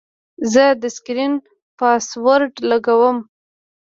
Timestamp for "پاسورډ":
1.77-2.53